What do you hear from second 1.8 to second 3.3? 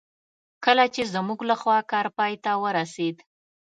کار پای ته ورسېد.